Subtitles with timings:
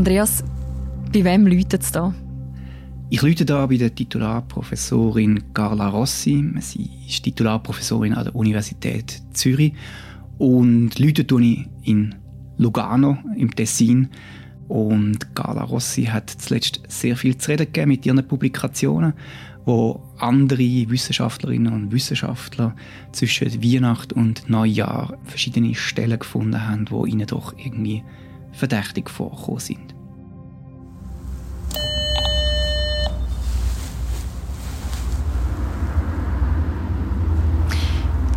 [0.00, 0.42] Andreas,
[1.12, 2.14] bei wem läutet es da?
[3.10, 6.42] Ich läute da bei der Titularprofessorin Carla Rossi.
[6.60, 9.74] Sie ist Titularprofessorin an der Universität Zürich
[10.38, 12.14] und läute ich in
[12.56, 14.08] Lugano im Tessin.
[14.68, 19.12] Und Carla Rossi hat zuletzt sehr viel zu reden gegeben mit ihren Publikationen,
[19.66, 22.74] wo andere Wissenschaftlerinnen und Wissenschaftler
[23.12, 28.02] zwischen Weihnachten und Neujahr verschiedene Stellen gefunden haben, wo ihnen doch irgendwie
[28.52, 29.94] verdächtig vorgekommen sind.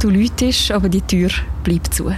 [0.04, 1.30] Du läutest, aber die Tür
[1.64, 2.12] bleibt zu.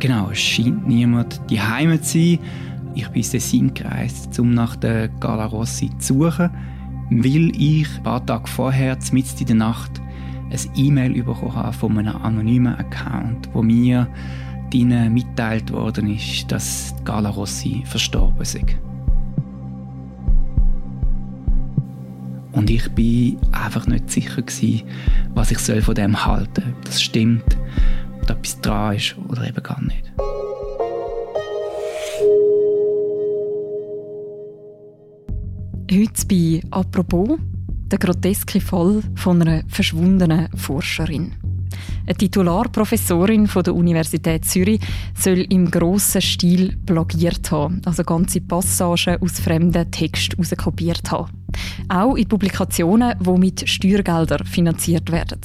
[0.00, 2.38] Genau, es scheint niemand die Heime zu sein.
[2.94, 6.50] Ich bin ins Tessin gereist, um nach der Gala Rossi zu suchen,
[7.10, 10.02] weil ich ein paar Tage vorher, mitten in der Nacht,
[10.50, 14.06] ein E-Mail bekommen habe von einem anonymen Account, wo mir
[14.72, 18.58] ihnen mitteilt worden ist, dass Gala Rossi verstorben ist.
[22.52, 24.82] Und ich bin einfach nicht sicher gewesen,
[25.34, 26.72] was ich von dem halten soll.
[26.72, 27.56] Ob das stimmt,
[28.22, 30.12] ob etwas dran ist oder eben gar nicht.
[35.92, 37.38] Heute bei «Apropos»
[37.90, 41.32] der groteske Fall von einer verschwundenen Forscherin.
[42.06, 44.80] Eine Titularprofessorin von der Universität Zürich
[45.18, 51.32] soll im grossen Stil plagiert haben, also ganze Passagen aus fremden Texten rauskopiert haben.
[51.88, 55.40] Auch in Publikationen, die mit Steuergeldern finanziert werden.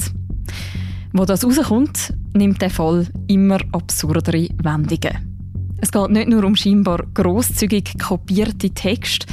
[1.14, 5.32] Wo das rauskommt, nimmt der Fall immer absurdere Wendungen.
[5.82, 9.26] Es geht nicht nur um scheinbar grosszügig kopierte Texte,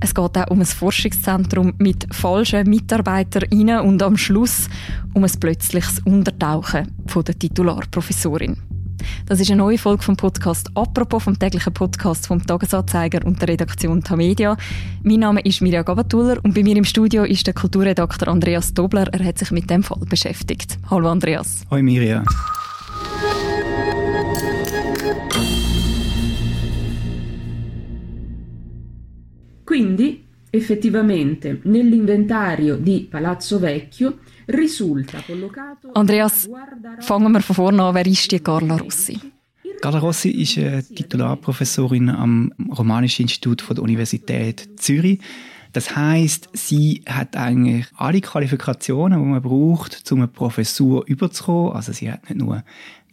[0.00, 4.68] es geht auch um ein Forschungszentrum mit falschen Mitarbeitern und am Schluss
[5.14, 8.56] um ein plötzliches Untertauchen von der Titularprofessorin.
[9.26, 13.48] Das ist eine neue Folge vom Podcast «Apropos» vom täglichen Podcast vom Tagesanzeiger und der
[13.48, 14.56] Redaktion Tamedia.
[15.02, 19.08] Mein Name ist Mirja Gabatuller und bei mir im Studio ist der Kulturredakteur Andreas Dobler.
[19.12, 20.78] Er hat sich mit dem Fall beschäftigt.
[20.90, 21.64] Hallo Andreas.
[21.70, 22.24] Hallo Mirja.
[29.80, 35.92] Quindi, effettivamente, nell'inventario di Palazzo Vecchio risulta collocato...
[35.94, 36.50] Andreas,
[36.98, 37.94] fangen wir von vorne an.
[37.94, 39.18] Wer ist die Carla Rossi?
[39.80, 45.18] Carla Rossi ist eine Titularprofessorin am Romanischen Institut der Universität Zürich.
[45.72, 51.72] Das heißt, sie hat eigentlich alle Qualifikationen, die man braucht, um eine Professur überzukommen.
[51.72, 52.64] Also sie hat nicht nur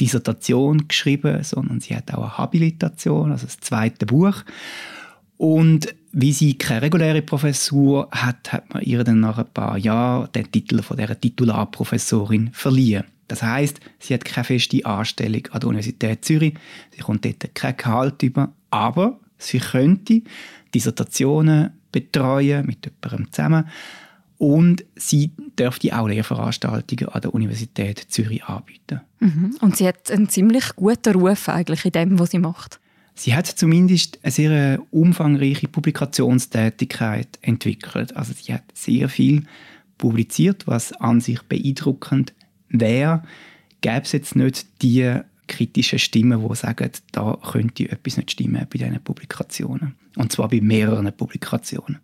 [0.01, 4.43] Dissertation geschrieben, sondern sie hat auch eine Habilitation, also das zweite Buch.
[5.37, 10.31] Und wie sie keine reguläre Professur hat, hat man ihr dann nach ein paar Jahren
[10.31, 13.03] den Titel von der Titularprofessorin verliehen.
[13.27, 16.55] Das heißt, sie hat keine feste Anstellung an der Universität Zürich,
[16.95, 20.23] sie kommt dort kein Gehalt über, aber sie könnte
[20.73, 23.69] Dissertationen betreuen mit jemandem zusammen
[24.39, 25.29] und sie
[25.59, 29.01] dürfte auch Lehrveranstaltungen an der Universität Zürich anbieten.
[29.19, 29.55] Mhm.
[29.61, 32.79] Und sie hat einen ziemlich guten Ruf eigentlich in dem, was sie macht.
[33.17, 38.15] Sie hat zumindest eine sehr umfangreiche Publikationstätigkeit entwickelt.
[38.15, 39.43] Also sie hat sehr viel
[39.97, 42.33] publiziert, was an sich beeindruckend
[42.69, 43.23] wäre.
[43.81, 48.77] Gäbe es jetzt nicht die kritischen Stimmen, die sagen, da könnte etwas nicht stimmen bei
[48.77, 49.95] diesen Publikationen.
[50.15, 51.99] Und zwar bei mehreren Publikationen.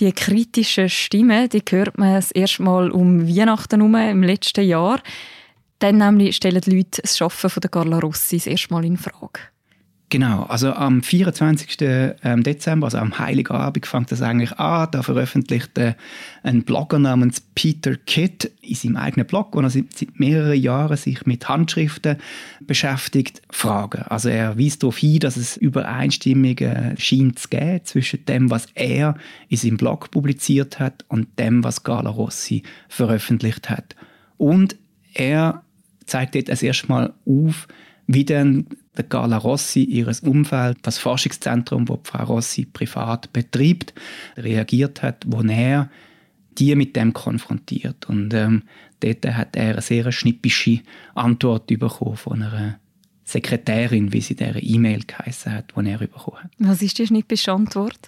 [0.00, 5.00] Die kritischen Stimmen, die hört man das erste Mal um Weihnachten herum, im letzten Jahr.
[5.78, 8.98] Dann nämlich stellen die Leute das Arbeiten von der Carla Rossi das erste Mal in
[8.98, 9.53] Frage.
[10.10, 11.76] Genau, also am 24.
[11.80, 14.88] Ähm, Dezember, also am Heiligen Abend, fängt das eigentlich an.
[14.92, 15.94] Da veröffentlicht äh,
[16.42, 21.26] ein Blogger namens Peter Kidd in seinem eigenen Blog, wo er seit mehreren Jahren sich
[21.26, 22.18] mit Handschriften
[22.60, 24.02] beschäftigt, Fragen.
[24.02, 29.16] Also er weist darauf hin, dass es Übereinstimmungen scheint zu geben zwischen dem, was er
[29.48, 33.96] in seinem Blog publiziert hat und dem, was Gala Rossi veröffentlicht hat.
[34.36, 34.76] Und
[35.14, 35.62] er
[36.06, 37.66] zeigt dort das erste Mal auf,
[38.06, 43.94] wie dann der Carla Rossi, ihres Umfeld, das Forschungszentrum, das Frau Rossi privat betreibt,
[44.36, 45.90] reagiert hat, wo er
[46.58, 48.08] die mit dem konfrontiert.
[48.08, 48.62] Und ähm,
[49.00, 50.80] dort hat er eine sehr schnippische
[51.14, 52.78] Antwort bekommen von einer
[53.24, 56.50] Sekretärin, wie sie dieser E-Mail geheißen hat, die er bekommen hat.
[56.58, 57.98] Was ist die schnippische Antwort?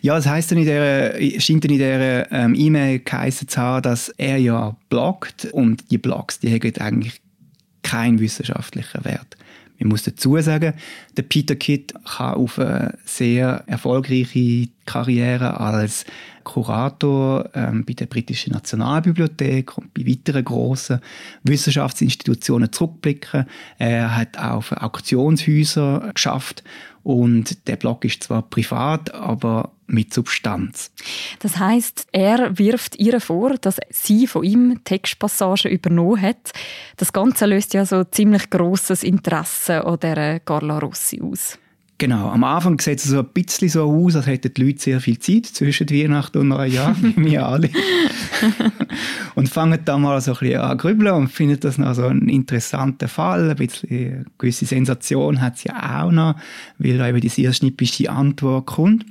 [0.00, 4.38] Ja, es heisst in der, scheint in dieser ähm, E-Mail geheißen zu haben, dass er
[4.38, 7.20] ja bloggt und die Blogs, die haben eigentlich
[7.82, 9.36] keinen wissenschaftlichen Wert.
[9.82, 10.74] Ich muss dazu sagen,
[11.16, 16.04] der Peter Kitt kann auf eine sehr erfolgreiche Karriere als
[16.44, 21.00] Kurator ähm, bei der Britischen Nationalbibliothek und bei weiteren grossen
[21.42, 23.46] Wissenschaftsinstitutionen zurückblicken.
[23.76, 26.62] Er hat auch für Auktionshäuser geschafft
[27.02, 30.90] und der Blog ist zwar privat, aber mit Substanz.
[31.40, 36.52] Das heißt, er wirft ihr vor, dass sie von ihm Textpassagen übernommen hat.
[36.96, 41.58] Das Ganze löst ja so ziemlich großes Interesse an der Carla Rossi aus.
[41.98, 45.00] Genau, am Anfang sieht es so ein bisschen so aus, als hätten die Leute sehr
[45.00, 47.70] viel Zeit zwischen Weihnachten und Neujahr, wir alle.
[49.36, 52.28] und fangen dann mal so ein bisschen an grübeln und finden das noch so einen
[52.28, 53.50] interessanten Fall.
[53.50, 56.34] Ein bisschen eine gewisse Sensation hat es ja auch noch,
[56.78, 59.06] weil da eben die sehr schnippische Antwort kommt.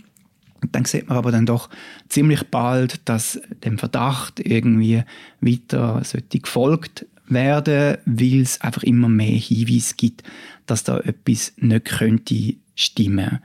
[0.62, 1.69] Und dann sieht man aber dann doch
[2.10, 5.04] ziemlich bald, dass dem Verdacht irgendwie
[5.39, 10.24] weiter sollte gefolgt werden, weil es einfach immer mehr Hinweise gibt,
[10.66, 13.39] dass da etwas nicht könnte stimmen.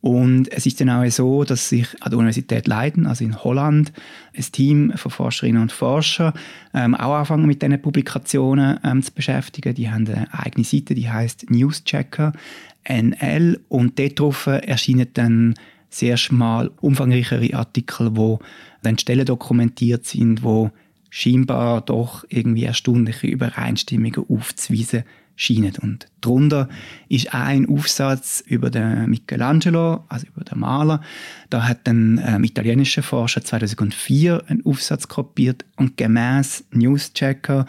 [0.00, 3.92] Und es ist dann auch so, dass sich an der Universität Leiden, also in Holland,
[4.34, 6.32] ein Team von Forscherinnen und Forschern
[6.72, 9.74] ähm, auch anfangen mit diesen Publikationen ähm, zu beschäftigen.
[9.74, 12.32] Die haben eine eigene Seite, die heißt Newschecker
[12.88, 15.54] NL und darauf erscheinen dann
[15.90, 18.38] sehr schmal umfangreichere Artikel, wo
[18.82, 20.70] dann Stellen dokumentiert sind, wo
[21.10, 25.04] scheinbar doch irgendwie erstaunliche Übereinstimmungen aufzuweisen
[25.40, 25.72] scheinen.
[25.80, 26.68] Und darunter
[27.08, 31.00] ist ein Aufsatz über den Michelangelo, also über den Maler.
[31.48, 37.66] Da hat ein ähm, italienischer Forscher 2004 einen Aufsatz kopiert und gemäß Newschecker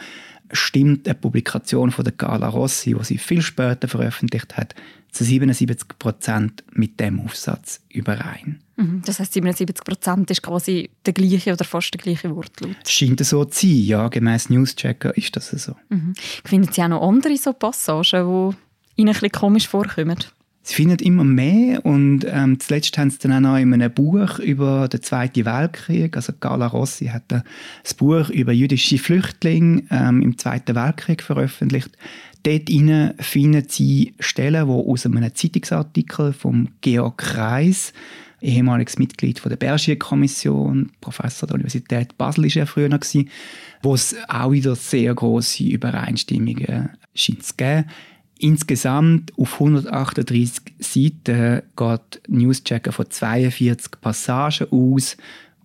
[0.52, 4.76] stimmt eine Publikation von der Carla Rossi, die sie viel später veröffentlicht hat,
[5.12, 8.60] zu 77 Prozent mit dem Aufsatz überein.
[8.78, 9.02] Mhm.
[9.06, 12.76] Das heißt, 77 Prozent ist quasi der gleiche oder fast der gleiche Wortlaut.
[12.88, 14.08] Scheint so zu sein, ja.
[14.08, 15.76] Gemäss Newschecker ist das so.
[15.90, 16.14] Mhm.
[16.46, 18.56] Finden Sie auch noch andere so Passagen,
[18.98, 20.18] die Ihnen ein bisschen komisch vorkommen?
[20.64, 24.38] Sie finden immer mehr und ähm, zuletzt haben sie dann auch noch in einem Buch
[24.38, 27.42] über den Zweiten Weltkrieg, also Gala Rossi hat ein
[27.98, 31.90] Buch über jüdische Flüchtlinge ähm, im Zweiten Weltkrieg veröffentlicht.
[32.44, 32.70] Dort
[33.24, 37.94] finden Sie Stellen, die aus einem Zeitungsartikel vom Georg Kreis,
[38.42, 43.02] ehemaliges Mitglied von der Bergier-Kommission, Professor der Universität Basel war er früher noch,
[43.84, 47.86] wo es auch wieder sehr große Übereinstimmungen scheint zu geben.
[48.40, 55.16] Insgesamt auf 138 Seiten geht Newschecker von 42 Passagen aus,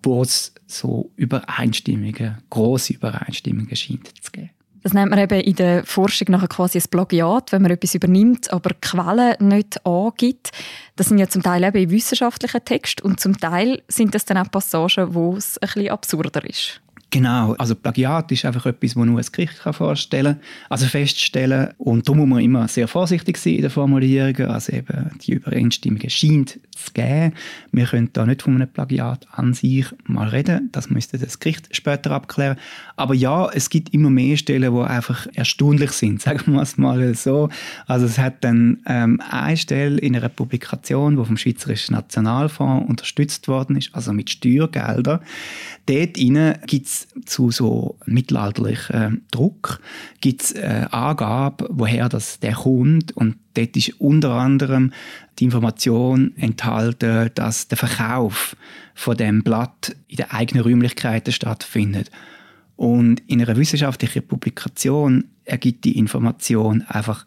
[0.03, 4.51] wo es so Übereinstimmungen, große Übereinstimmungen scheint zu geben.
[4.87, 8.53] Das nennt man eben in der Forschung nachher quasi ein Plagiat, wenn man etwas übernimmt,
[8.53, 10.53] aber Quellen nicht angibt.
[10.95, 14.49] Das sind ja zum Teil eben wissenschaftliche Texte und zum Teil sind das dann auch
[14.49, 16.81] Passagen, wo es ein bisschen absurder ist.
[17.11, 21.69] Genau, also Plagiat ist einfach etwas, das nur ein Gericht kann vorstellen also feststellen.
[21.79, 24.51] Und da muss man immer sehr vorsichtig sein in den Formulierungen.
[24.51, 27.33] Also eben die Übereinstimmung scheint zu geben.
[27.71, 30.69] Wir können da nicht von einem Plagiat an sich mal reden.
[30.73, 32.59] Das müsste das Gericht später abklären.
[32.97, 37.15] Aber ja, es gibt immer mehr Stellen, die einfach erstaunlich sind, sagen wir es mal
[37.15, 37.51] so.
[37.87, 43.47] Also es hat dann ähm, eine Stelle in einer Publikation, die vom Schweizerischen Nationalfonds unterstützt
[43.47, 45.21] worden ist, also mit Steuergeldern.
[45.87, 49.81] Dort gibt es zu so mittelalterlichen Druck
[50.21, 54.93] gibt's äh, Angaben, woher das der kommt und dort ist unter anderem
[55.39, 58.57] die Information enthalten, dass der Verkauf
[58.95, 62.11] von dem Blatt in den eigenen Räumlichkeiten stattfindet.
[62.77, 67.25] Und in einer wissenschaftlichen Publikation ergibt die Information einfach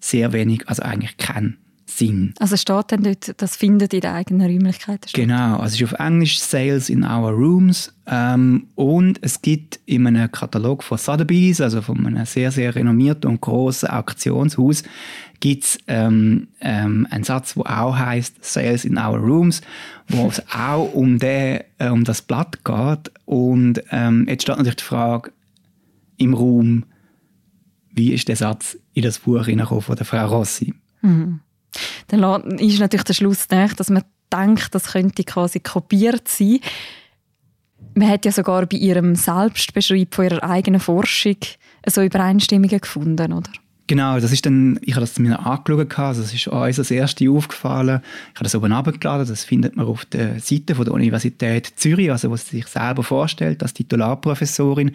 [0.00, 2.34] sehr wenig, also eigentlich keinen Sinn.
[2.38, 5.20] Also steht dann dort, das findet in den eigenen Räumlichkeiten statt?
[5.20, 10.06] Genau, also es ist auf Englisch Sales in Our Rooms ähm, und es gibt in
[10.06, 14.82] einem Katalog von Sotheby's, also von einem sehr, sehr renommierten und grossen Auktionshaus,
[15.40, 19.60] gibt es ähm, ähm, einen Satz, der auch heißt Sales in Our Rooms,
[20.08, 24.76] wo es auch um, den, äh, um das Blatt geht und ähm, jetzt steht natürlich
[24.76, 25.32] die Frage
[26.16, 26.84] im Raum,
[27.90, 30.74] wie ist der Satz in das Buch von der Frau Rossi?
[31.02, 31.40] Mhm.
[32.08, 33.48] Dann ist natürlich der Schluss
[33.80, 36.60] dass man denkt, das könnte quasi kopiert sein.
[37.94, 41.36] Man hat ja sogar bei ihrem Selbstbeschreib von ihrer eigenen Forschung
[41.86, 43.50] so Übereinstimmungen gefunden, oder?
[43.86, 47.28] Genau, das ist dann, ich habe das mir angeschaut, also das ist uns als erstes
[47.28, 48.00] aufgefallen.
[48.32, 52.10] Ich habe das oben abgeladen, das findet man auf der Seite von der Universität Zürich,
[52.10, 54.92] also wo sie sich selber vorstellt, als Titularprofessorin,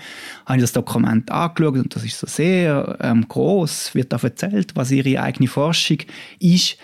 [0.47, 4.71] habe ich das Dokument angeschaut und das ist so sehr ähm, groß, wird da erzählt,
[4.75, 5.99] was ihre eigene Forschung
[6.39, 6.77] ist.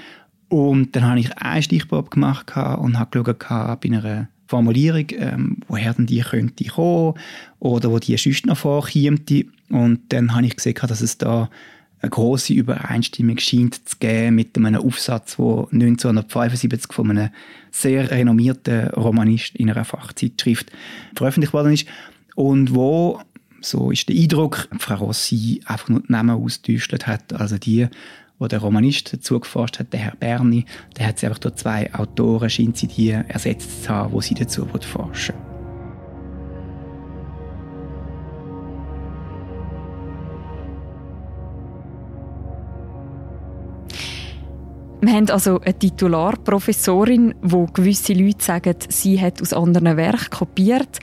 [0.48, 5.96] Und dann habe ich einen Stichprobe gemacht und habe geschaut bei einer Formulierung, ähm, woher
[5.96, 7.16] denn die könnte kommen
[7.60, 9.32] oder wo die sonst noch vorkommt.
[9.70, 11.50] Und dann habe ich gesehen, dass es da
[12.02, 17.30] eine große Übereinstimmung scheint zu geben mit einem Aufsatz, der 1975 von einem
[17.72, 20.72] sehr renommierten Romanist in einer Fachzeitschrift
[21.16, 21.88] veröffentlicht worden ist
[22.36, 23.20] und wo
[23.62, 27.34] so ist der Eindruck, Frau Rossi einfach nur die Namen ausgetäuscht hat.
[27.34, 27.88] Also die,
[28.38, 30.66] wo der Romanist dazu geforscht hat, der Herr Berni,
[30.98, 34.36] der hat sie einfach durch zwei Autoren, scheint sie die ersetzt zu haben, wo sie
[34.36, 35.55] dazu forschen
[45.02, 51.00] Wir haben also eine Titularprofessorin, wo gewisse Leute sagen, sie hat aus anderen Werken kopiert,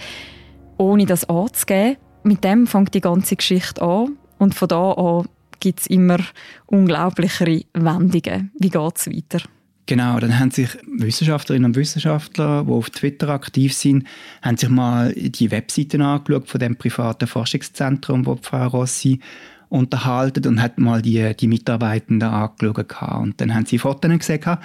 [0.76, 1.96] ohne das anzugeben.
[2.24, 5.28] Mit dem fängt die ganze Geschichte an und von da an
[5.60, 6.18] gibt es immer
[6.66, 8.50] unglaublichere Wendungen.
[8.58, 9.42] Wie geht es weiter?
[9.86, 14.06] Genau, dann haben sich Wissenschaftlerinnen und Wissenschaftler, die auf Twitter aktiv sind,
[14.40, 19.20] haben sich mal die Webseiten angeschaut von dem privaten Forschungszentrum, wo Frau Rossi
[19.72, 23.20] unterhalten und hat mal die, die Mitarbeitenden angeschaut.
[23.20, 24.58] Und dann haben sie Fotos gesehen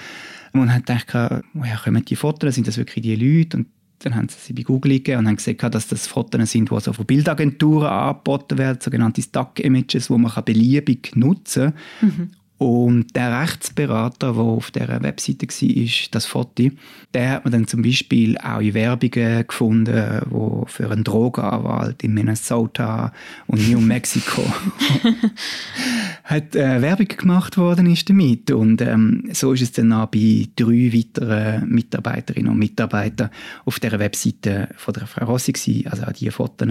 [0.54, 2.56] und haben gedacht, woher kommen die Fotos?
[2.56, 3.58] Sind das wirklich die Leute?
[3.58, 3.68] Und
[4.00, 6.80] dann haben sie sie bei Google gegeben und haben gesehen, dass das Fotos sind, die
[6.80, 12.10] so von Bildagenturen angeboten werden, sogenannte Stock-Images, die man beliebig nutzen kann.
[12.10, 12.32] Mhm.
[12.60, 16.70] Und der Rechtsberater, der auf dieser Webseite war, das Foto,
[17.14, 22.16] der hat man dann zum Beispiel auch in Werbungen gefunden, wo für einen Drogenanwalt in
[22.16, 23.14] Minnesota
[23.46, 24.42] und New Mexico
[26.24, 28.50] hat äh, Werbung gemacht worden ist damit.
[28.50, 33.30] Und ähm, so ist es dann auch bei drei weiteren Mitarbeiterinnen und Mitarbeitern
[33.66, 35.88] auf dieser Webseite von der Frau Rossi gewesen.
[35.88, 36.70] Also auch diese Fotos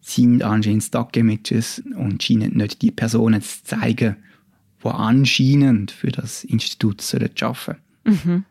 [0.00, 4.16] sind anscheinend Stock-Images und scheinen nicht die Personen zu zeigen,
[4.82, 7.78] die anscheinend für das Institut arbeiten sollen.
[8.04, 8.44] Mhm.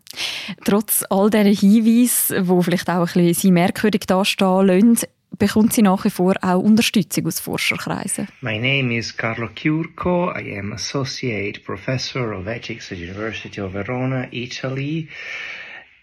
[0.63, 5.07] Trotz all dieser Hinweise, die vielleicht auch ein bisschen merkwürdig dastehen lassen,
[5.37, 8.27] bekommt sie nach wie vor auch Unterstützung aus Forscherkreisen.
[8.41, 10.31] My name is Carlo Chiurco.
[10.35, 15.07] I am Associate Professor of Ethics at the University of Verona, Italy.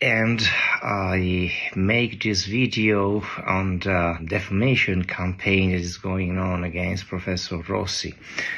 [0.05, 0.43] And
[0.83, 8.15] I make this video on the defamation campaign that is going on against Professor Rossi.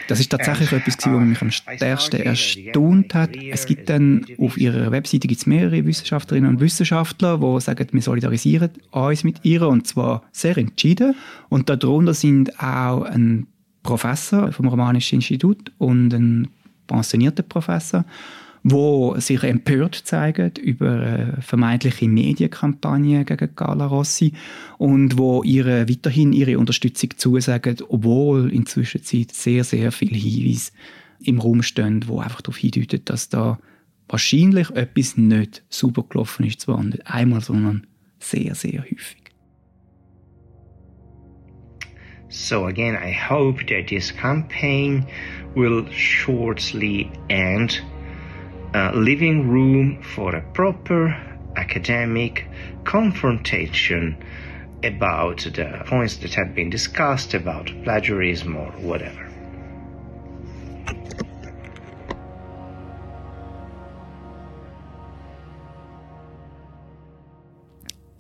[0.08, 3.36] Das ist tatsächlich and, etwas, was mich am stärksten erstaunt hat.
[3.36, 8.70] Es gibt dann auf ihrer Webseite gibt's mehrere Wissenschaftlerinnen und Wissenschaftler, die sagen, wir solidarisieren
[8.90, 11.14] uns mit ihr und zwar sehr entschieden.
[11.48, 13.46] Und darunter sind auch ein
[13.84, 16.48] Professor vom Romanischen Institut und ein
[16.88, 18.04] pensionierter Professor
[18.68, 24.32] wo sich empört zeigen über eine vermeintliche Medienkampagne gegen Carla Rossi
[24.76, 30.72] und wo ihre weiterhin ihre Unterstützung zusagen, obwohl inzwischen sehr, sehr viele Hinweise
[31.20, 33.60] im Raum stehen, wo einfach darauf hindeuten, dass da
[34.08, 37.86] wahrscheinlich etwas nicht super gelaufen ist, zwar nicht einmal, sondern
[38.18, 39.22] sehr, sehr häufig.
[42.28, 45.06] So again, I hope that this campaign
[45.54, 47.80] will shortly end
[48.76, 51.16] uh, leaving room for a proper
[51.56, 52.46] academic
[52.84, 54.22] confrontation
[54.82, 59.25] about the points that have been discussed about plagiarism or whatever.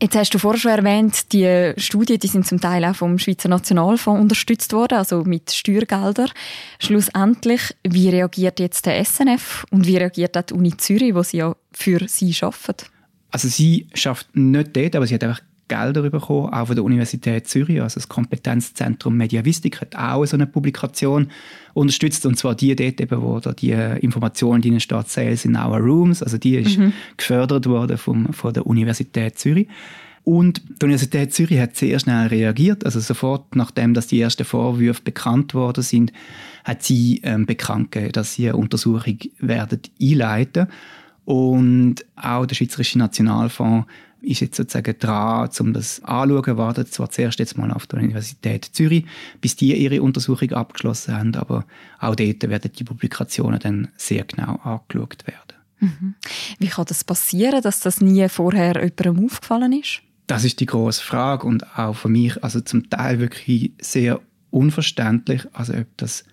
[0.06, 3.48] Jetzt hast du vorher schon erwähnt, die Studien die sind zum Teil auch vom Schweizer
[3.48, 6.30] Nationalfonds unterstützt worden, also mit Steuergeldern.
[6.78, 11.38] Schlussendlich, wie reagiert jetzt der SNF und wie reagiert auch die Uni Zürich, wo sie
[11.38, 12.88] ja für sie arbeitet?
[13.32, 17.48] Also sie schafft nicht dort, aber sie hat einfach Gelder bekommen, auch von der Universität
[17.48, 21.28] Zürich, also das Kompetenzzentrum Mediavistik hat auch so eine Publikation
[21.74, 25.78] unterstützt, und zwar die dort eben, wo da die Informationen drin steht, Sales in Our
[25.78, 26.92] Rooms, also die ist mhm.
[27.16, 29.68] gefördert worden vom, von der Universität Zürich.
[30.22, 35.02] Und die Universität Zürich hat sehr schnell reagiert, also sofort nachdem dass die ersten Vorwürfe
[35.02, 36.12] bekannt worden sind,
[36.64, 40.66] hat sie ähm, bekannt gegeben, dass sie eine Untersuchung werden einleiten
[41.24, 43.86] und auch der Schweizerische Nationalfonds
[44.20, 48.64] ist jetzt sozusagen dran, um das anzuschauen, wartet zwar zuerst jetzt mal auf der Universität
[48.64, 49.04] Zürich,
[49.40, 51.64] bis die ihre Untersuchung abgeschlossen haben, aber
[51.98, 55.56] auch dort werden die Publikationen dann sehr genau angeschaut werden.
[55.78, 56.14] Mhm.
[56.58, 60.00] Wie kann das passieren, dass das nie vorher jemandem aufgefallen ist?
[60.26, 64.20] Das ist die große Frage und auch für mich also zum Teil wirklich sehr
[64.50, 66.24] unverständlich, also ob das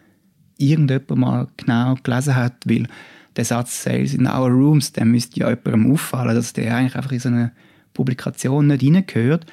[0.58, 2.88] irgendjemand mal genau gelesen hat, weil
[3.36, 7.12] der Satz Sales in our rooms, der müsste ja jemandem auffallen, dass der eigentlich einfach
[7.12, 7.52] in so eine
[7.94, 9.46] Publikation nicht reingehört.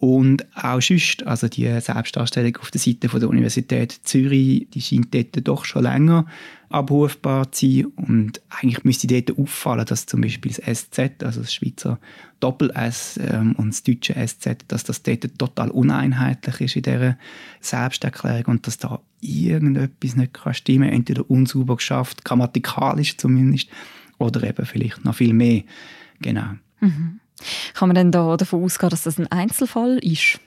[0.00, 5.46] Und auch sonst, also die Selbstdarstellung auf der Seite der Universität Zürich, die scheint dort
[5.46, 6.24] doch schon länger
[6.70, 7.84] abrufbar zu sein.
[7.96, 11.98] Und eigentlich müsste dort auffallen, dass zum Beispiel das SZ, also das Schweizer
[12.40, 17.18] Doppel-S ähm, und das deutsche SZ, dass das dort total uneinheitlich ist in dieser
[17.60, 23.68] Selbsterklärung und dass da irgendetwas nicht kann stimmen kann, entweder unsauber geschafft, grammatikalisch zumindest,
[24.16, 25.62] oder eben vielleicht noch viel mehr.
[26.20, 26.54] Genau.
[26.80, 27.20] Mhm.
[27.74, 30.40] Kann man denn da davon ausgehen, dass das ein Einzelfall ist?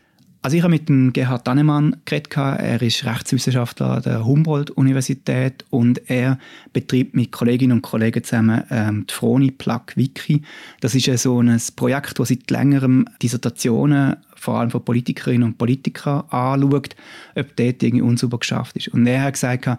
[0.43, 2.35] Also ich habe mit dem Gerhard Dannemann geredet.
[2.35, 6.37] Er ist Rechtswissenschaftler an der Humboldt-Universität und er
[6.73, 10.41] betreibt mit Kolleginnen und Kollegen zusammen ähm, die Froni Plug Wiki.
[10.81, 16.25] Das ist so ein Projekt, das seit längerem Dissertationen vor allem von Politikerinnen und Politikern
[16.29, 16.97] anschaut,
[17.35, 18.89] ob dort irgendwie unsauber geschafft ist.
[18.89, 19.69] Und er hat gesagt,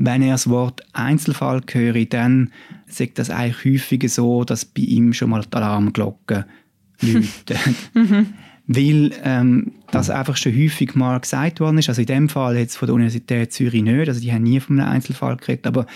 [0.00, 2.52] wenn er das Wort Einzelfall höre, dann
[2.86, 6.44] sagt das eigentlich häufiger so, dass bei ihm schon mal die Alarmglocken
[7.00, 7.76] läuten.
[7.94, 8.26] mhm.
[8.68, 11.88] Weil ähm, das einfach schon häufig mal gesagt worden ist.
[11.88, 14.08] Also in dem Fall jetzt von der Universität Zürich nicht.
[14.08, 15.66] Also die haben nie von einem Einzelfall geredet.
[15.66, 15.86] Aber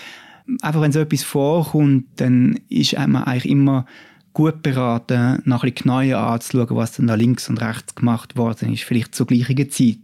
[0.61, 3.85] einfach wenn so etwas vorkommt, dann ist man eigentlich immer
[4.33, 8.83] gut beraten, nach ein genauer anzuschauen, was dann da links und rechts gemacht worden ist.
[8.83, 9.99] Vielleicht zur gleichen Zeit.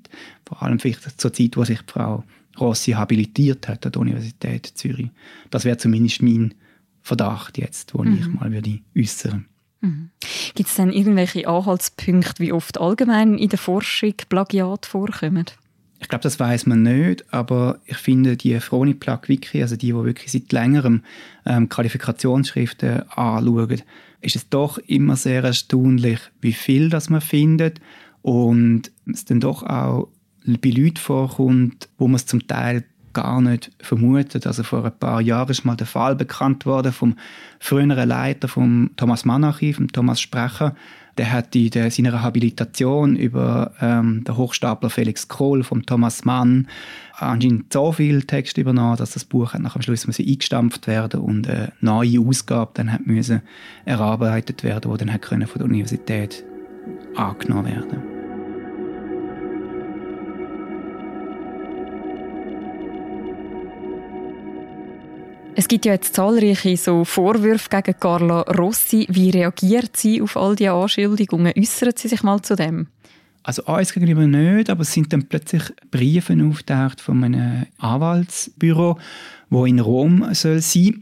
[0.46, 2.24] Vor allem vielleicht zur Zeit, wo sich die Frau
[2.60, 5.10] Rossi habilitiert hat an der Universität Zürich.
[5.50, 6.54] Das wäre zumindest mein
[7.01, 8.18] Verdacht jetzt, den mhm.
[8.20, 9.46] ich mal würde äußern
[9.82, 10.10] mhm.
[10.56, 15.46] Gibt es denn irgendwelche Anhaltspunkte, wie oft allgemein in der Forschung Plagiat vorkommen?
[16.01, 19.88] Ich glaube, das weiß man nicht, aber ich finde die Froni Plug Wiki, also die,
[19.88, 21.04] die wirklich seit längerem
[21.46, 23.82] ähm, Qualifikationsschriften anschauen,
[24.22, 27.82] ist es doch immer sehr erstaunlich, wie viel das man findet
[28.22, 30.10] und es dann doch auch
[30.58, 34.48] bei Leuten vorkommt, wo man es zum Teil gar nicht vermutet.
[34.48, 37.15] Also vor ein paar Jahren ist mal der Fall bekannt worden vom
[37.60, 40.75] früheren Leiter vom Thomas Mann Archiv, vom Thomas Sprecher.
[41.18, 46.68] Der hat in der, seiner Habilitation über ähm, den Hochstapler Felix Kohl vom Thomas Mann
[47.18, 51.50] anscheinend so viel Text übernommen, dass das Buch nach am Schluss müssen eingestampft werden und
[51.50, 53.01] eine neue Ausgabe dann hat
[53.84, 56.46] erarbeitet werden, die dann hat können von der Universität
[57.15, 58.18] angenommen werden.
[65.60, 69.06] Es gibt ja jetzt zahlreiche so Vorwürfe gegen Carla Rossi.
[69.10, 71.51] Wie reagiert sie auf all diese Anschuldigungen?
[71.54, 72.88] Äußert sie sich mal zu dem?
[73.44, 79.00] Also uns gegenüber nicht, aber es sind dann plötzlich Briefe auftaucht von einem Anwaltsbüro,
[79.50, 81.02] wo in Rom soll sein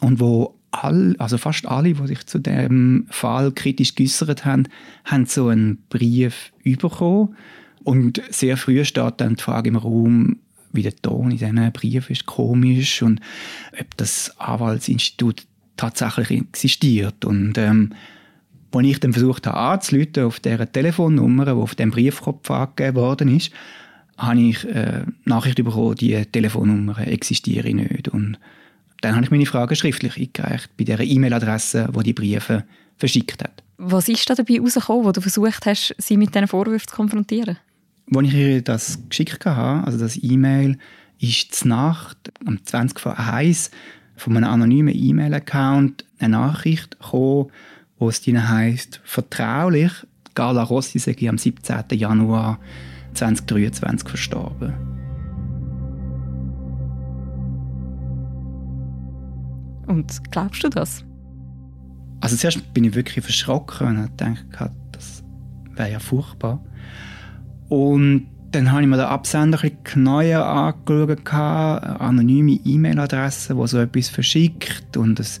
[0.00, 4.66] und wo all, also fast alle, die sich zu dem Fall kritisch geäußert haben,
[5.04, 7.36] haben so einen Brief bekommen.
[7.82, 10.38] Und sehr früh steht dann die Frage im Raum,
[10.74, 13.20] wie der Ton in diesen Briefen ist komisch und
[13.78, 17.24] ob das Anwaltsinstitut tatsächlich existiert.
[17.24, 17.90] Und ähm,
[18.72, 23.36] als ich dann versucht habe anzuleiten auf dieser Telefonnummer, die auf dem Briefkopf angegeben worden
[23.36, 23.52] ist,
[24.16, 28.08] habe ich äh, Nachricht bekommen, die Telefonnummer existiere nicht.
[28.08, 28.38] Und
[29.00, 32.64] dann habe ich meine Frage schriftlich eingereicht bei der E-Mail-Adresse, wo die Briefe
[32.96, 33.62] verschickt hat.
[33.76, 37.58] Was ist da dabei herausgekommen, wo du versucht hast, sie mit diesen Vorwürfen zu konfrontieren?
[38.12, 40.78] Als ich ihr das geschickt habe, also das E-Mail,
[41.20, 43.70] ist zur Nacht am 20 vor 1
[44.16, 47.50] von einem anonymen E-Mail-Account eine Nachricht gekommen,
[47.98, 49.92] wo es drin heisst, vertraulich,
[50.34, 51.84] Gala Rossi sei am 17.
[51.92, 52.58] Januar
[53.14, 54.74] 2023 verstorben.
[59.86, 61.04] Und glaubst du das?
[62.20, 65.22] Also zuerst bin ich wirklich verschrocken und dachte, das
[65.74, 66.64] wäre ja furchtbar.
[67.68, 73.66] Und dann habe ich mir den Absender ein bisschen genauer angeschaut, eine anonyme E-Mail-Adresse, die
[73.66, 75.40] so etwas verschickt und es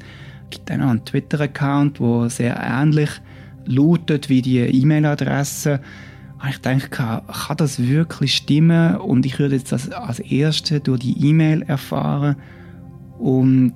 [0.50, 3.10] gibt dann auch einen Twitter-Account, der sehr ähnlich
[3.66, 5.80] lautet wie die E-Mail-Adresse.
[6.48, 8.96] Ich denke, kann das wirklich stimmen?
[8.96, 12.36] Und ich würde jetzt das als Erste durch die E-Mail erfahren.
[13.18, 13.74] Und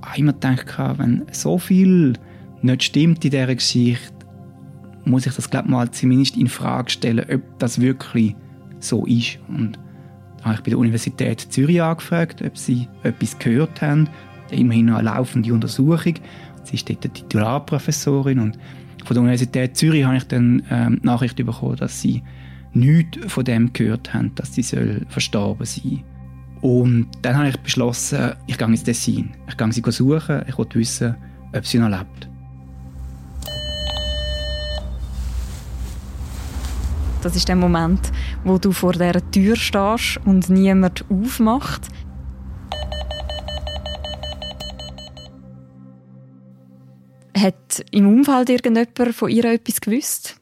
[0.00, 2.14] ich habe immer gedacht, wenn so viel
[2.62, 4.15] nicht stimmt in dieser Geschichte,
[5.06, 8.34] muss ich das glaube mal zumindest in Frage stellen, ob das wirklich
[8.80, 9.38] so ist.
[9.48, 9.78] Und
[10.38, 14.08] da habe ich bei der Universität Zürich angefragt, ob sie etwas gehört haben.
[14.50, 16.14] Immerhin noch eine laufende Untersuchung.
[16.64, 18.58] Sie ist dort Titularprofessorin und
[19.04, 22.22] von der Universität Zürich habe ich dann ähm, Nachricht bekommen, dass sie
[22.72, 26.02] nichts von dem gehört haben, dass sie soll verstorben sein
[26.60, 29.30] Und dann habe ich beschlossen, ich gehe ins Dessin.
[29.48, 31.14] Ich gehe sie suchen, ich wollte wissen,
[31.54, 32.28] ob sie noch lebt.
[37.22, 38.00] Das ist der Moment,
[38.44, 41.88] wo du vor der Tür stehst und niemand aufmacht.
[47.36, 50.40] Hat im Umfeld irgendjemand von ihr etwas gewusst?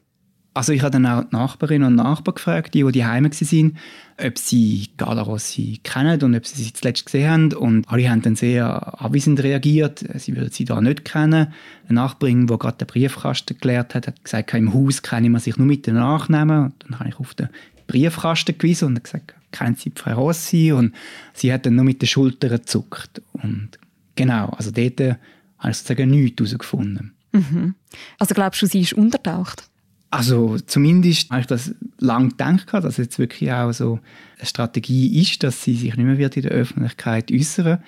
[0.53, 3.77] Also ich habe dann auch die Nachbarinnen und Nachbarn gefragt, die, die daheim waren,
[4.17, 7.53] ob sie Gala Rossi kennen und ob sie sie zuletzt gesehen haben.
[7.53, 8.65] Und alle haben dann sehr
[9.01, 10.05] abwesend reagiert.
[10.15, 11.53] Sie würden sie da nicht kennen.
[11.87, 15.57] Eine Nachbarin, die gerade den Briefkasten gelehrt hat, hat gesagt, im Haus kenne man sich
[15.57, 16.65] nur mit den Nachnamen.
[16.65, 17.49] Und dann habe ich auf den
[17.87, 20.71] Briefkasten gewiesen und gesagt, kennen Sie Frau Rossi?
[20.71, 20.93] Und
[21.33, 23.21] sie hat dann nur mit den Schultern gezuckt.
[23.33, 23.71] Und
[24.15, 27.13] genau, also dort habe ich sozusagen nichts herausgefunden.
[27.33, 27.75] Mhm.
[28.17, 29.69] Also glaubst du, sie ist untertaucht?
[30.15, 33.99] Also zumindest habe ich das lange gedacht, dass es jetzt wirklich auch so
[34.37, 37.79] eine Strategie ist, dass sie sich nicht mehr wird in der Öffentlichkeit äußern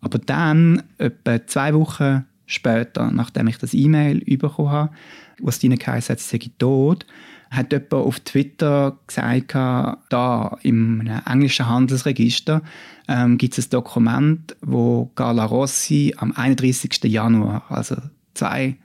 [0.00, 4.94] Aber dann, etwa zwei Wochen später, nachdem ich das E-Mail bekommen habe,
[5.42, 7.04] wo es ihnen geheißen hat, sie sei tot,
[7.50, 12.62] hat jemand auf Twitter gesagt, da im englischen Handelsregister
[13.08, 17.04] ähm, gibt es ein Dokument, wo Carla Rossi am 31.
[17.04, 17.96] Januar, also
[18.32, 18.78] zwei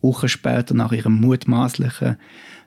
[0.00, 2.16] Wochen später nach ihrem mutmaßlichen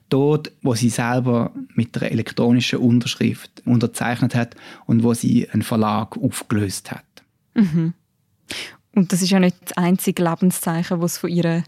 [0.09, 6.17] Tod, wo sie selber mit einer elektronischen Unterschrift unterzeichnet hat und wo sie einen Verlag
[6.17, 7.05] aufgelöst hat.
[7.53, 7.93] Mhm.
[8.93, 11.63] Und das ist ja nicht das einzige Lebenszeichen, das es von ihr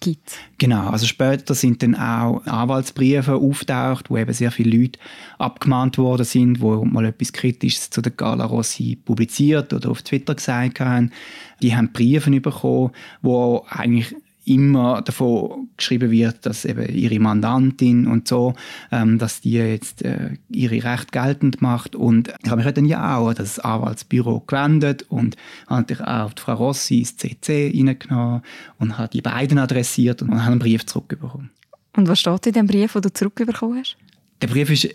[0.00, 0.38] gibt.
[0.58, 4.98] Genau, also später sind dann auch Anwaltsbriefe auftaucht, wo eben sehr viele Leute
[5.38, 10.34] abgemahnt worden sind, wo mal etwas Kritisches zu der Gala Rossi publiziert oder auf Twitter
[10.34, 11.12] gesagt haben.
[11.60, 14.14] Die haben Briefe bekommen, wo eigentlich
[14.44, 18.54] immer davon geschrieben wird, dass eben ihre Mandantin und so,
[18.90, 21.94] ähm, dass die jetzt äh, ihre Rechte geltend macht.
[21.94, 25.36] Und ich habe mich dann ja auch an das Anwaltsbüro gewendet und
[25.68, 28.42] habe auch die Frau Rossi ins CC reingenommen
[28.78, 31.50] und habe die beiden adressiert und habe einen Brief zurückbekommen.
[31.96, 33.96] Und was steht in dem Brief, den du zurückbekommen hast?
[34.40, 34.88] Der Brief ist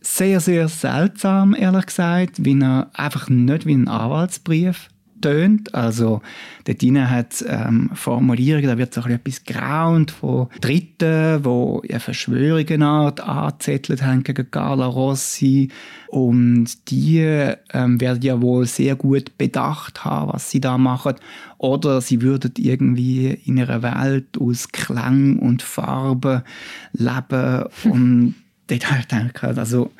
[0.00, 4.88] sehr, sehr seltsam, ehrlich gesagt, wie er einfach nicht wie ein Anwaltsbrief
[5.20, 5.74] tönt.
[5.74, 6.22] Also
[6.64, 13.20] dort drin hat ähm, Formulierungen, da wird so etwas grauend von Dritten, die eine Verschwörungsart
[13.20, 15.70] angezettelt haben gegen Carla Rossi
[16.08, 21.14] und die ähm, werden ja wohl sehr gut bedacht haben, was sie da machen.
[21.58, 26.44] Oder sie würden irgendwie in einer Welt aus Klang und Farbe
[26.92, 28.34] leben und
[28.68, 29.90] dort habe ich gedacht, also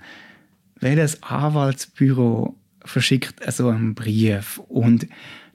[0.80, 2.54] welches Anwaltsbüro
[2.86, 4.60] verschickt so einen Brief.
[4.68, 5.06] Und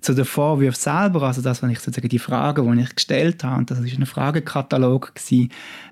[0.01, 3.65] zu den Vorwürfen selber, also das, was ich sozusagen die Fragen, die ich gestellt habe,
[3.65, 5.13] das war ein Fragekatalog,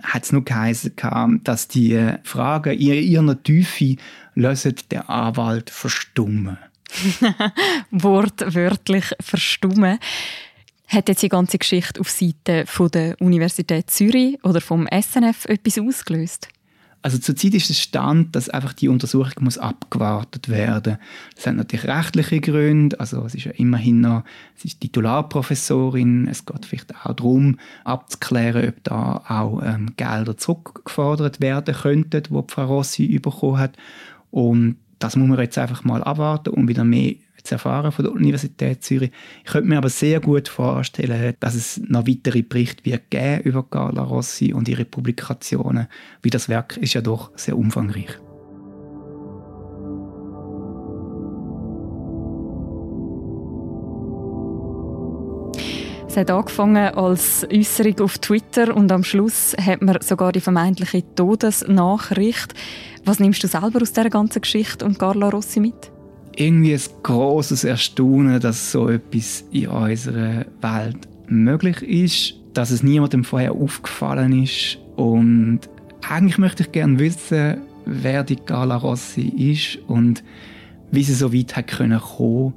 [0.03, 0.93] hat es nur geheißen,
[1.43, 3.97] dass die Fragen in ihrer Tiefe
[4.33, 6.57] lösen der Anwalt verstummen.
[7.91, 9.99] Wortwörtlich verstummen.
[10.87, 15.77] Hat jetzt die ganze Geschichte auf Seite von der Universität Zürich oder vom SNF etwas
[15.77, 16.49] ausgelöst?
[17.01, 20.97] Also zurzeit ist es Stand, dass einfach die Untersuchung muss abgewartet werden.
[21.35, 22.99] Das hat natürlich rechtliche Gründe.
[22.99, 24.23] Also es ist ja immerhin noch,
[24.57, 26.27] es ist Titularprofessorin.
[26.27, 32.43] Es geht vielleicht auch darum, abzuklären, ob da auch ähm, Gelder zurückgefordert werden könnten, die,
[32.47, 33.77] Frau Rossi bekommen hat.
[34.29, 38.13] Und das muss man jetzt einfach mal abwarten und wieder mehr zu erfahren von der
[38.13, 39.11] Universität Zürich.
[39.43, 43.63] Ich könnte mir aber sehr gut vorstellen, dass es noch weitere Berichte wird geben über
[43.63, 45.87] Carla Rossi und ihre Publikationen,
[46.21, 48.19] wie das Werk ist ja doch sehr umfangreich.
[56.09, 61.03] Es hat angefangen als Äußerung auf Twitter und am Schluss hat man sogar die vermeintliche
[61.13, 62.55] Todesnachricht.
[63.05, 65.91] Was nimmst du selber aus dieser ganzen Geschichte und Carla Rossi mit?
[66.39, 73.23] Irgendwie ein großes Erstaunen, dass so etwas in unserer Welt möglich ist, dass es niemandem
[73.23, 75.61] vorher aufgefallen ist und
[76.07, 80.23] eigentlich möchte ich gerne wissen, wer die Gala Rossi ist und
[80.91, 82.53] wie sie so weit hat können kommen,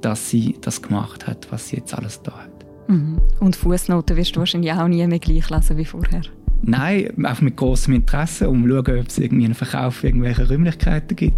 [0.00, 2.88] dass sie das gemacht hat, was sie jetzt alles da hat.
[2.88, 3.20] Mhm.
[3.40, 6.22] Und Fußnoten wirst du wahrscheinlich auch nie mehr gleich lesen wie vorher.
[6.62, 11.16] Nein, auch mit großem Interesse, um zu schauen, ob es irgendwie einen Verkauf irgendwelcher Räumlichkeiten
[11.16, 11.36] gibt.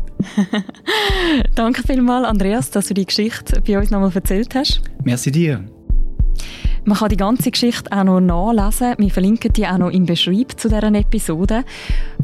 [1.54, 4.80] Danke vielmals, Andreas, dass du die Geschichte bei uns nochmal erzählt hast.
[5.04, 5.64] Merci dir.
[6.84, 8.94] Man kann die ganze Geschichte auch noch nachlesen.
[8.98, 11.64] Wir verlinken die auch noch im Beschreib zu dieser Episode.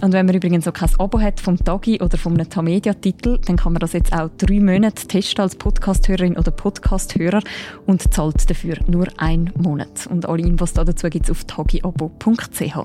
[0.00, 3.72] Und wenn man übrigens auch kein Abo hat vom Tagi oder vom Tamedia-Titel, dann kann
[3.72, 7.40] man das jetzt auch drei Monate testen als Podcasthörerin oder Podcasthörer
[7.86, 10.06] und zahlt dafür nur einen Monat.
[10.08, 12.76] Und alle Infos dazu gibt es auf tagiabo.ch.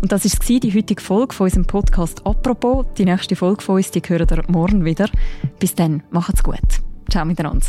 [0.00, 2.86] Und das war die heutige Folge von unserem Podcast «Apropos».
[2.98, 5.08] Die nächste Folge von uns, die hören ihr morgen wieder.
[5.58, 6.58] Bis dann, macht's gut.
[7.10, 7.66] Ciao miteinander.